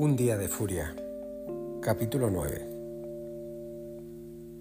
[0.00, 0.94] Un día de furia.
[1.82, 2.66] Capítulo 9.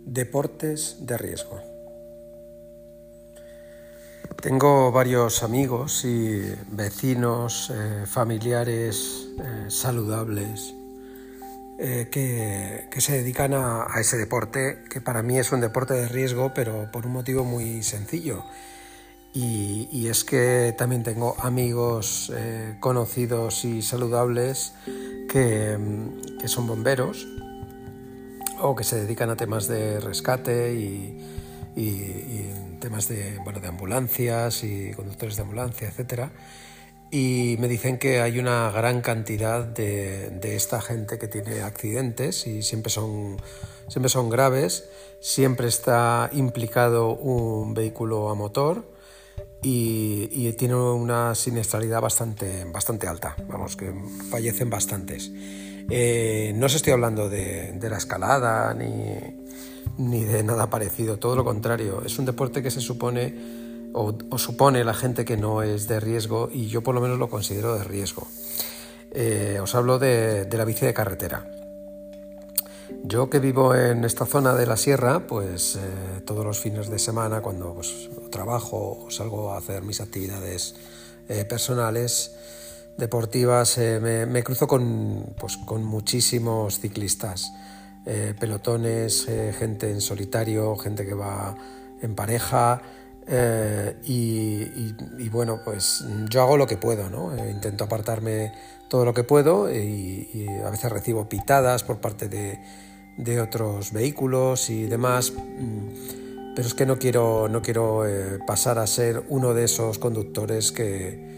[0.05, 1.61] Deportes de riesgo.
[4.41, 10.75] Tengo varios amigos y vecinos, eh, familiares eh, saludables
[11.79, 16.09] eh, que, que, se dedican a, ese deporte, que para mí es un deporte de
[16.09, 18.43] riesgo, pero por un motivo muy sencillo
[19.33, 22.33] y, es que también tengo amigos
[22.81, 24.73] conocidos y saludables
[25.29, 25.77] que,
[26.45, 27.27] son bomberos
[28.61, 31.17] o que se dedican a temas de rescate y,
[32.81, 36.29] temas de, bueno, de ambulancias y conductores de ambulancia, etc.
[37.11, 42.47] Y me dicen que hay una gran cantidad de, de esta gente que tiene accidentes
[42.47, 43.37] y siempre son,
[43.87, 44.89] siempre son graves,
[45.21, 48.98] siempre está implicado un vehículo a motor
[49.61, 53.93] y, tiene una siniestralidad bastante, bastante alta, vamos, que
[54.29, 55.31] fallecen bastantes.
[55.89, 59.15] Eh, no os estoy hablando de, la escalada ni,
[59.97, 64.83] ni, de nada parecido, todo lo contrario, es un deporte que se supone o, supone
[64.83, 67.83] la gente que no es de riesgo y yo por lo menos lo considero de
[67.83, 68.27] riesgo.
[69.11, 71.58] Eh, os hablo de la bici de carretera.
[73.03, 76.99] Yo que vivo en esta zona de la sierra, pues eh, todos los fines de
[76.99, 80.75] semana cuando pues, trabajo o salgo a hacer mis actividades
[81.27, 82.35] eh, personales,
[82.97, 87.51] deportivas, eh, me, cruzo con, pues, con muchísimos ciclistas,
[88.39, 89.27] pelotones,
[89.59, 91.55] gente en solitario, gente que va
[92.01, 92.81] en pareja.
[94.03, 97.35] Y, bueno, pues yo hago lo que puedo, ¿no?
[97.47, 98.51] intento apartarme
[98.89, 102.59] todo lo que puedo y a veces recibo pitadas por parte de,
[103.19, 108.79] de otros vehículos y demás, mm, pero es que no quiero, no quiero eh, pasar
[108.79, 111.37] a ser uno de esos conductores que,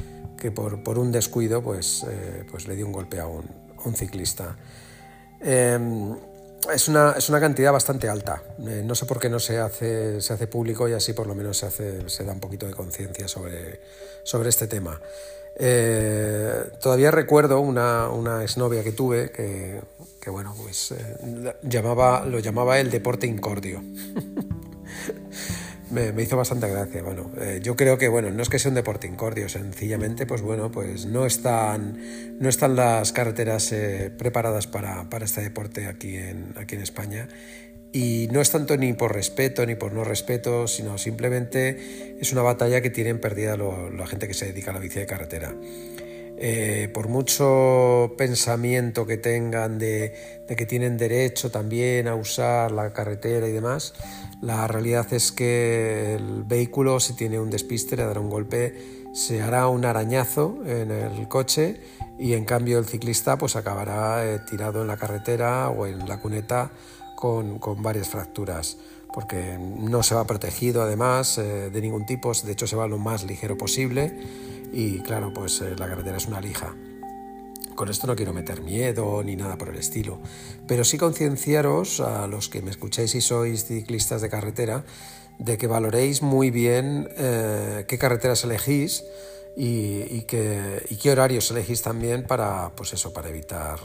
[0.56, 4.58] por, un descuido pues, eh, pues le dio un golpe a un, ciclista.
[6.73, 8.44] Es, una, es, una, cantidad bastante alta.
[8.67, 11.35] Eh, no sé por qué no se hace, se hace público y así por lo
[11.35, 13.79] menos se, hace, se da un poquito de conciencia sobre,
[14.23, 15.01] sobre este tema.
[16.79, 19.81] todavía recuerdo una, una exnovia que tuve que,
[20.21, 23.83] que bueno, pues eh, llamaba, lo llamaba el deporte incordio.
[25.91, 27.03] me, hizo bastante gracia.
[27.03, 30.41] Bueno, eh, yo creo que bueno, no es que sea un deporte incordio, sencillamente, pues
[30.41, 31.97] bueno, pues no están,
[32.40, 37.28] no están las carreteras eh, preparadas para, este deporte aquí en, aquí en España.
[37.94, 42.41] Y no es tanto ni por respeto ni por no respeto, sino simplemente es una
[42.41, 45.53] batalla que tienen perdida la gente que se dedica a la bici de carretera.
[46.44, 53.47] Eh, por mucho pensamiento que tengan de, que tienen derecho también a usar la carretera
[53.47, 53.94] y demás,
[54.41, 58.74] la realidad es que el vehículo, si tiene un despiste, le dará un golpe,
[59.13, 61.80] se hará un arañazo en el coche
[62.18, 66.19] y en cambio el ciclista pues acabará eh, tirado en la carretera o en la
[66.19, 66.72] cuneta
[67.16, 68.78] con, varias fracturas
[69.13, 72.97] porque no se va protegido además eh, de ningún tipo, de hecho se va lo
[72.97, 74.18] más ligero posible
[74.71, 76.75] y claro, pues eh, la carretera es una lija.
[77.75, 80.19] Con esto no quiero meter miedo ni nada por el estilo,
[80.67, 84.83] pero sí concienciaros a los que me escucháis y sois ciclistas de carretera
[85.39, 89.03] de que valoréis muy bien eh, qué carreteras elegís
[89.55, 93.79] y, qué, horarios elegís también para, pues eso, para evitar,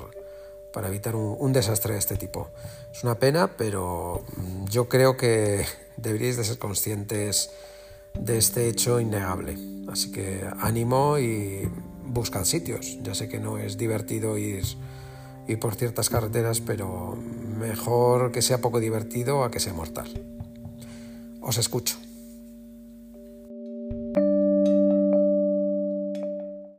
[0.72, 2.50] para evitar un, desastre de este tipo.
[2.92, 4.24] Es una pena, pero
[4.68, 5.64] yo creo que
[5.97, 7.50] deberíais de ser conscientes
[8.21, 9.56] de este hecho innegable.
[9.88, 11.69] Así que ánimo y
[12.06, 12.99] buscad sitios.
[13.03, 14.65] Ya sé que no es divertido ir,
[15.47, 17.16] ir por ciertas carreteras, pero
[17.59, 20.09] mejor que sea poco divertido a que sea mortal.
[21.41, 21.97] Os escucho.